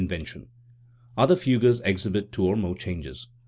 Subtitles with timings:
[0.07, 0.47] 307
[1.15, 3.27] Other fugues exhibit two or more changes.